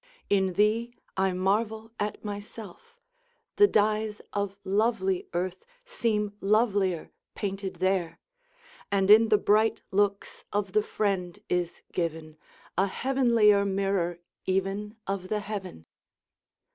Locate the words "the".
3.57-3.67, 9.29-9.37, 10.71-10.81, 15.27-15.41